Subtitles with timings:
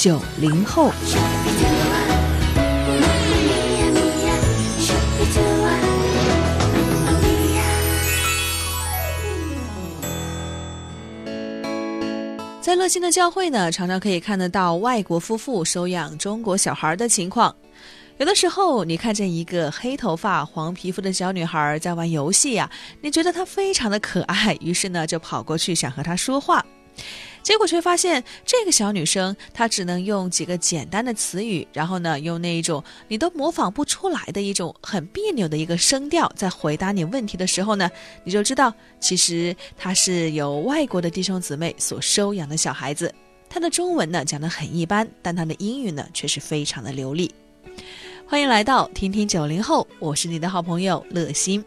[0.00, 0.92] 九零后，
[12.60, 17.52] 在乐心的教会呢，常常可以看得到外国夫妇收养中国小孩的情况。
[18.18, 22.70] 有的时候，你看见一个黑头发、黄皮肤的小女孩在玩游戏呀，
[23.00, 26.64] 你觉得她非常的可爱，于是呢，就跑过去想和她说话。
[27.42, 37.90] 结果却发现，这个小女生她只能用几个简单的词语，然后呢，用那一种你都模仿不出来的一种很别扭的一个声调，在回答你问题的时候呢，
[38.22, 43.14] 你就知道，其实她是由外国的弟兄姊妹所收养的小孩子。
[43.48, 47.34] 她的中文呢讲得很一般，但她的英语呢却是非常的流利。
[48.26, 51.64] 欢迎来到听听九零后，我是你的好朋友乐心。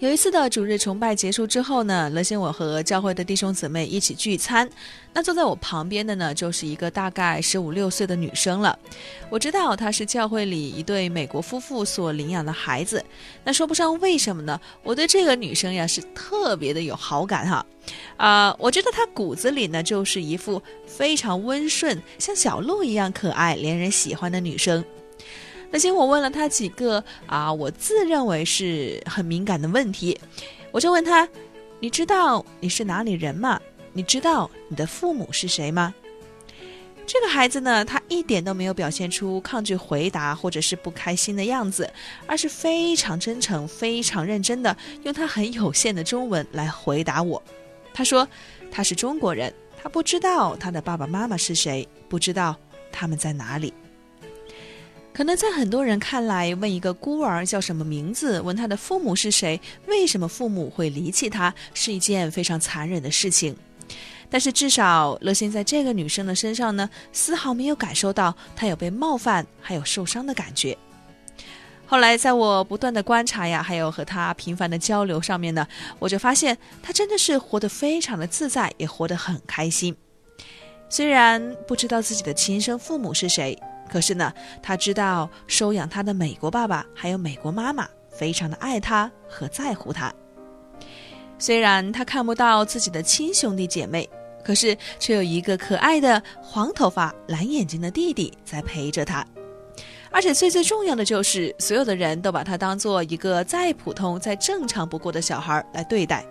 [0.00, 4.66] 有一次的主日崇拜结束之后呢，乐心我和教会的弟兄姊妹一起聚餐。
[5.12, 8.78] 那坐在我旁边的呢，就是一个大概十五六岁的女生了。
[9.28, 13.04] 我知道她是教会里一对美国夫妇所领养的孩子。
[13.44, 14.58] 那说不上为什么呢？
[14.82, 17.66] 我对这个女生呀是特别的有好感哈。
[18.16, 24.82] 啊，我觉得她骨子里呢就是一副非常温顺，像小鹿一样可爱、连人喜欢的女生。
[25.70, 30.18] 那先我问了他几个啊，我自认为是很敏感的问题，
[30.72, 31.28] 我就问他
[31.78, 33.60] ：“你知道你是哪里人吗？
[33.92, 35.94] 你知道你的父母是谁吗？”
[37.06, 41.88] 这个孩子呢，他一点都没有表现出抗拒回答或者是不开心的样子，
[42.26, 47.42] 而是非常真诚、非常认真的用他很有限的中文来回答我。
[47.92, 48.26] 他说
[48.70, 49.52] 他是中国人，
[49.82, 52.54] 他不知道他的爸爸妈妈是谁，不知道
[52.92, 53.74] 他们在哪里。
[55.12, 63.54] 可能在很多人看来，问一个孤儿叫什么名字，问他的父母是谁，为什么父母会离弃他，是一件非常残忍的事情。
[64.30, 70.78] 但是至少乐心在这个女生的身上呢，丝毫没有感受到她有被冒犯还有受伤的感觉。
[71.84, 75.66] 后来在我不断的观察呀，还有和她频繁的交流上面呢，
[75.98, 79.94] 我就发现她真的是活得非常的自在，也活得很开心。
[80.88, 83.58] 虽然不知道自己的亲生父母是谁。
[83.90, 90.12] 可是呢，他知道收养他的美国爸爸还有美国妈妈非常的爱他和在乎他。
[91.38, 94.08] 虽然他看不到自己的亲兄弟姐妹，
[94.44, 99.26] 可是却有一个可爱的黄头发蓝眼睛的弟弟在陪着他。
[100.12, 106.24] 而且最最重要的就是，所有的人都把他当做一个再普通、再正常不过的小孩来对待。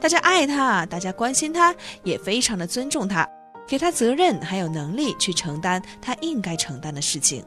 [0.00, 3.28] 大家爱他，大家关心他，也非常的尊重他。
[3.66, 7.44] 给他责任，还有能力去承担他应该承担的事情。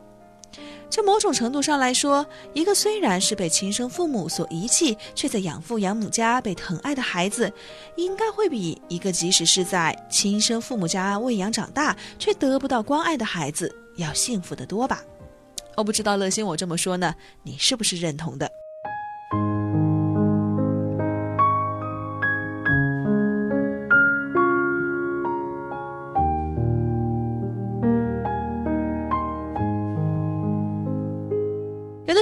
[0.89, 7.51] 就某种程度上来说，一个虽然是被亲生父母所遗弃，却在养父养母家被疼爱的孩子，
[7.97, 15.03] 应该会比一个即使是在亲生父母家喂养长大却得不到关爱的孩子要幸福得多吧？
[15.75, 18.49] 我不知道乐心我这么说呢，你是不是认同的？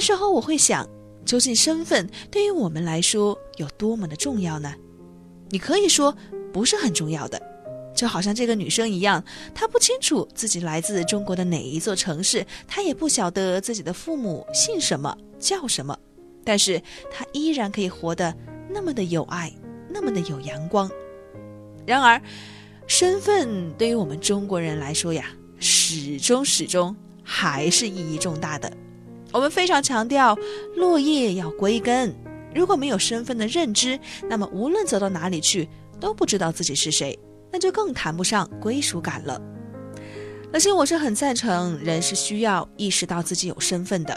[0.03, 0.87] 时候我会想，
[1.25, 4.75] 究竟身份对于我们来说有多么的重要呢？
[5.49, 6.13] 你可以说
[6.51, 7.41] 不是很重要的，
[7.95, 9.23] 就好像这个女生一样，
[9.55, 15.97] 她不清楚自己来自中国的哪一座城市，她也不晓得自己的父母姓什么叫什么，
[16.43, 18.35] 但是她依然可以活得
[18.69, 19.53] 那么的有爱，
[19.87, 20.91] 那么的有阳光。
[21.85, 22.21] 然而，
[22.87, 25.29] 身份对于我们中国人来说呀，
[25.59, 26.93] 始终始终
[27.23, 28.69] 还是意义重大的。
[29.33, 30.37] 我们非常强调
[30.75, 32.15] 落叶要归根。
[32.53, 33.99] 如果没有身份的认知，
[34.29, 35.67] 那么无论走到哪里去，
[35.99, 37.17] 都不知道自己是谁，
[37.51, 39.41] 那就更谈不上归属感了。
[40.53, 44.15] 而且我是很赞成人是需要意识到自己有身份的。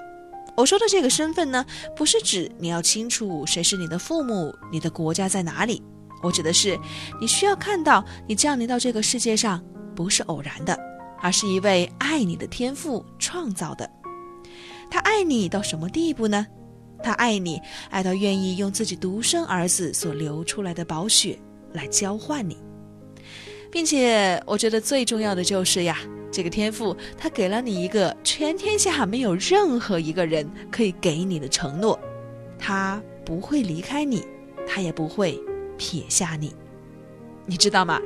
[0.55, 1.65] 我说的这个身份呢，
[1.97, 5.83] 不是指你要清楚谁是你的父母，你的国家在哪里。
[6.23, 6.79] 我指的是
[7.21, 9.63] 你需要看到你降临到这个世界上
[9.95, 10.79] 不是偶然的，
[11.23, 13.91] 而是一位爱你的天赋创造的。
[14.91, 16.47] 他爱你到什么地步呢？
[17.03, 17.61] 他爱你，
[17.91, 21.39] 爱到愿意用自己独生儿子所流出来的宝血
[21.73, 22.57] 来交换你。
[23.71, 25.99] 并且我觉得最重要的就是呀，
[26.33, 31.99] 这个天赋他给了你一个全天下没有任何一个人可以给你的承诺，
[32.59, 34.25] 他不会离开你，
[34.67, 35.39] 他也不会
[35.77, 36.55] 撇下你，
[37.45, 38.01] 你知道吗？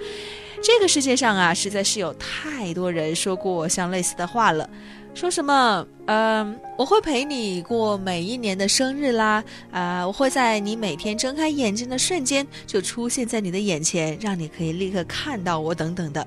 [0.63, 4.69] 这个世界上啊，实在是有太多人说过像类似的话了，
[5.13, 16.27] 说什么，嗯，我会陪你过每一年的生日啦，啊，我会在你每天睁开眼睛的瞬间就出现在你的眼前，让你可以立刻看到我，等等的。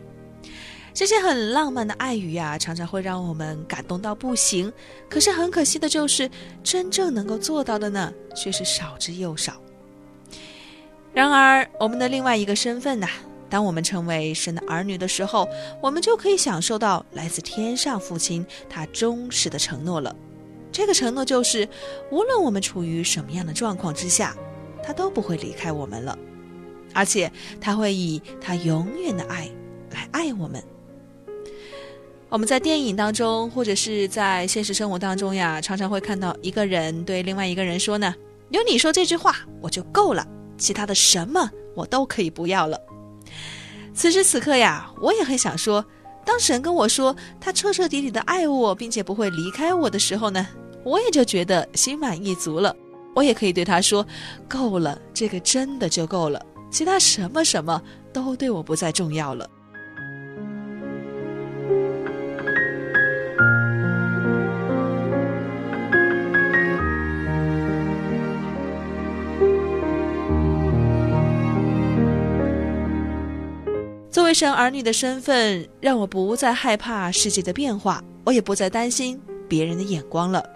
[0.94, 4.72] 这些很浪漫的爱语呀，常常会让我们感动到不行。
[5.10, 6.30] 可是很可惜的就是，
[6.62, 9.54] 真正能够做到的呢，却是少之又少。
[11.14, 13.08] 然而，我们的另外一个身份呐。
[13.54, 15.48] 当我们成为神的儿女的时候，
[15.80, 20.16] 我们就可以享受到来自天上父亲他忠实的承诺了。
[20.72, 21.70] 这个承诺就是，
[22.10, 24.36] 无论我们处于什么样的状况之下，
[24.84, 26.18] 他都不会离开我们了，
[26.96, 29.48] 而且他会以他永远的爱
[29.92, 30.60] 来爱我们。
[32.30, 38.16] 我们在电影当中，或者是在现实生活当中呀，常常会看到一个人对另外一个人说呢
[38.50, 40.28] ：“有你说这句话我就够了，
[40.58, 42.82] 其他的什么我都可以不要了。”
[43.94, 45.86] 此时此刻呀，我也很想说，
[46.26, 50.48] 当神跟我说他彻彻底底的爱我，并且不会离开我的时候呢，
[50.84, 52.76] 我也就觉得心满意足了。
[53.16, 54.04] 我也可以对他说
[54.50, 57.80] ：“够了，这个真的就够了，其他什么什么
[58.12, 59.48] 都对我不再重要了。”
[74.14, 79.20] 作为神儿女的身份，让我不再害怕世界的变化，我也不再担心
[79.50, 80.48] 别人的眼光了。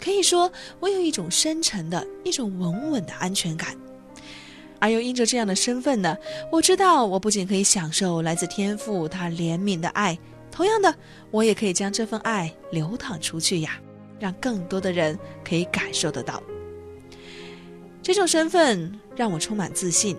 [0.00, 0.50] 可以说，
[0.80, 3.76] 我有一种深沉的、一种稳稳的安全感。
[4.78, 6.16] 而又因着这样的身份呢，
[6.50, 10.18] 我知道我不仅可以享受来自天父他怜悯的爱，
[10.50, 10.94] 同样的，
[11.30, 13.78] 我也可以将这份爱流淌出去呀，
[14.18, 16.42] 让更多的人可以感受得到。
[18.02, 20.16] 这种身份让我充满自信。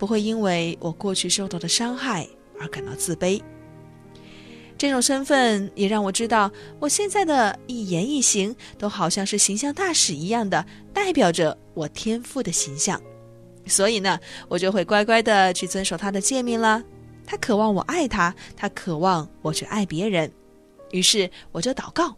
[0.00, 2.26] 不会因为我过去受到的伤害
[2.58, 3.38] 而感到自卑。
[4.78, 10.64] 这种身份也让我知道，我现在的一言一行都好像是形象大使一样的，
[10.94, 12.98] 代表着我天赋的形象。
[13.66, 14.18] 所以呢，
[14.48, 16.82] 我就会乖乖的去遵守他的诫命了。
[17.26, 20.32] 他渴望我爱他，他渴望我去爱别人。
[20.92, 22.16] 于是我就祷告，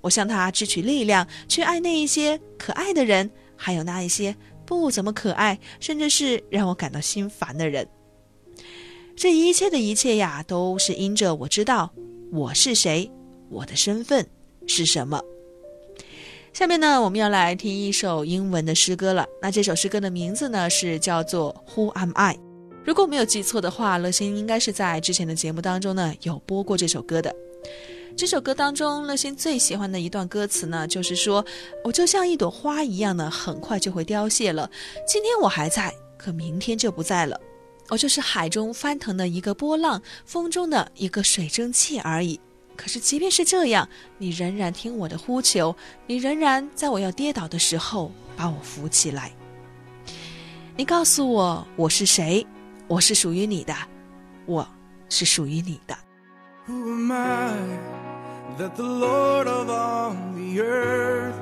[0.00, 4.36] 我向他支取力量，去爱那一些可爱的人，还有那一些。
[4.66, 7.88] 不怎么可爱，甚至是让我感到心烦的人。
[9.16, 11.92] 这一切的一切呀，都是因着我知道
[12.32, 13.10] 我是谁，
[13.48, 14.26] 我的身份
[14.66, 15.22] 是什么。
[16.52, 19.26] 下面呢，我们要来听一首英文的诗歌了。
[19.42, 22.34] 那这首诗歌的名字呢，是叫做《Who Am I》。
[22.84, 27.34] 如果没有记错的话，乐心应该是在之前的节目当中呢，有播过这首歌的。
[28.16, 31.44] 这首歌当中，乐心最喜欢的一段歌词呢，就是说
[31.82, 34.70] ：“我就像一朵花一样呢，很快就会凋谢了。
[35.06, 37.38] 今天我还在，可明天就不在了。
[37.88, 42.38] 我就是海中翻腾的一个波浪，风中的一个水蒸气而已。
[42.76, 45.74] 可是即便是这样，你仍然听我的呼求，
[46.06, 49.32] 你仍然在我要跌倒的时候把我扶起来。
[50.76, 52.46] 你告诉我我是谁？
[52.86, 53.74] 我是属于你的，
[54.46, 54.66] 我
[55.08, 55.98] 是属于你的。”
[58.56, 61.40] That the Lord of all the earth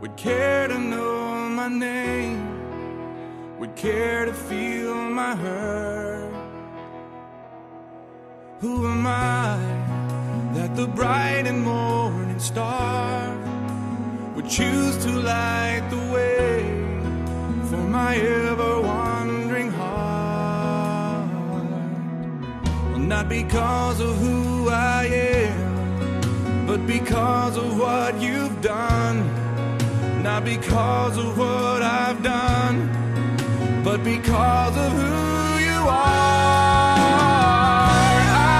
[0.00, 2.40] would care to know my name,
[3.58, 6.34] would care to feel my hurt?
[8.60, 9.58] Who am I
[10.54, 13.36] that the bright and morning star
[14.34, 16.64] would choose to light the way
[17.68, 21.28] for my ever wandering heart?
[22.98, 25.77] Not because of who I am,
[26.68, 29.16] but because of what you've done.
[30.22, 32.76] Not because of what I've done,
[33.82, 36.28] but because of who you are.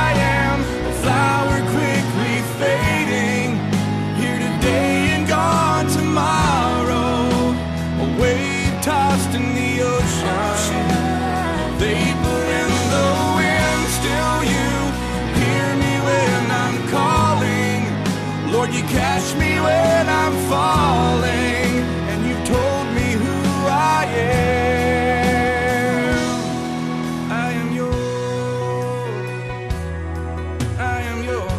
[0.00, 0.58] I am
[0.90, 3.50] a flower quickly fading,
[4.16, 7.28] here today and gone tomorrow.
[8.04, 10.48] A wave tossed in the ocean.
[18.68, 24.98] Lord, you catch me when I'm falling, and you've told me who I am.
[27.30, 29.30] I am yours.
[30.78, 31.52] I am yours.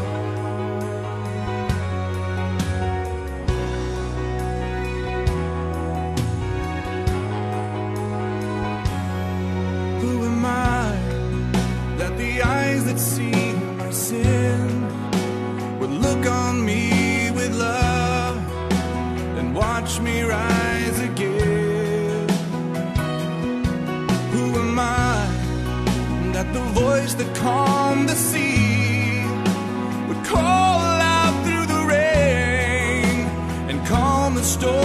[10.02, 10.96] Who am I
[11.98, 14.70] that the eyes that see my sin?
[15.80, 16.99] would look on me
[17.50, 18.38] with love
[19.38, 22.30] and watch me rise again.
[24.32, 25.28] Who am I
[26.34, 29.24] that the voice that calmed the sea
[30.08, 30.82] would call
[31.16, 33.28] out through the rain
[33.70, 34.79] and calm the storm?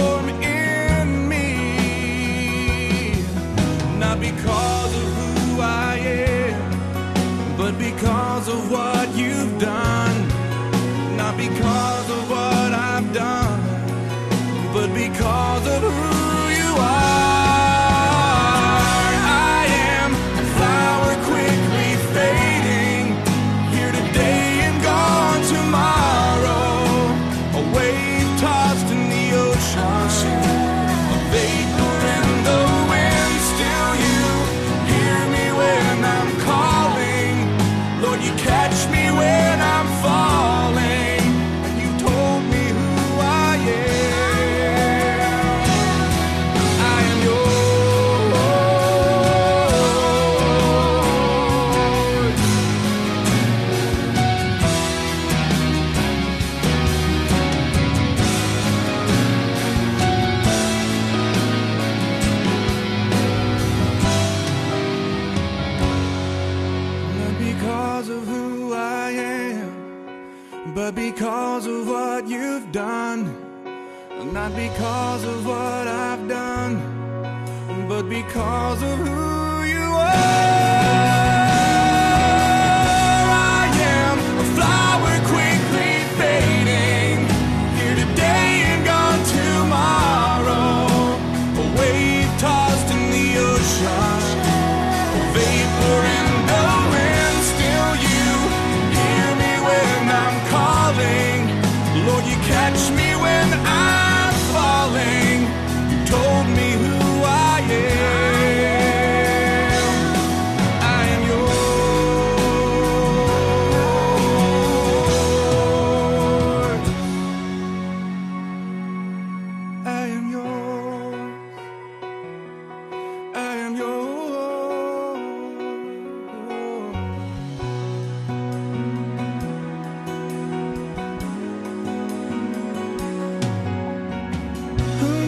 [77.95, 80.44] But because of who you are.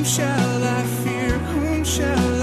[0.07, 1.37] Shall I fear?
[1.37, 2.36] Whom shall I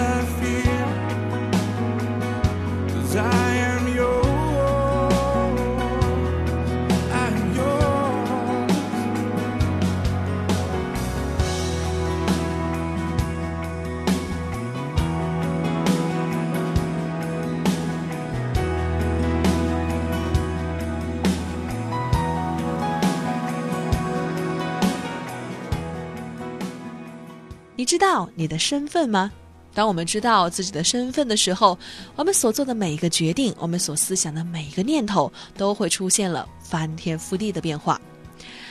[27.85, 29.31] 知道你的身份吗？
[29.75, 31.77] 当我们知道自己的身份的时候，
[32.15, 38.01] 我们所做的每一个决定，我们所思想的每一个念头，都会出现了翻天覆地的变化。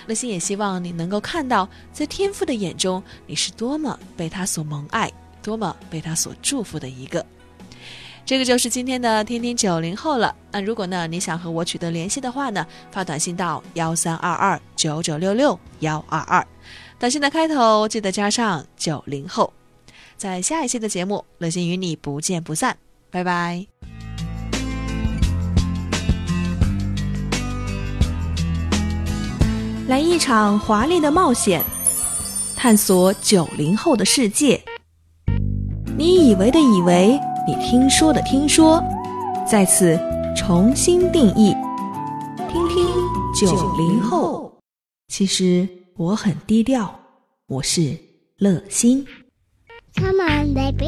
[0.07, 7.25] 乐心也希望你能够看到，在天父的眼中，你是多么被他所蒙爱，多么被他所祝福的一个。
[8.25, 10.33] 这个就是今天的天天九零后了。
[10.49, 16.47] 那如果呢你想和我取得联系的话呢，发短信到幺三二二九九六六幺二二，
[17.03, 19.51] 短信的开头记得加上九零后。
[20.15, 22.77] 在下一期的节目，乐心与你不见不散，
[23.11, 23.67] 拜拜。
[29.89, 31.61] 来一场华丽的冒险，
[32.55, 34.63] 探索九零后的世界。
[35.97, 38.81] 你以为的以为，你听说的听说，
[39.45, 39.99] 在此
[40.37, 41.53] 重新定义。
[42.49, 42.87] 听听
[43.35, 44.57] 九零后，
[45.09, 46.99] 其实我很低调，
[47.45, 47.95] 我是
[48.37, 49.05] 乐心。
[49.95, 50.87] Come on, baby.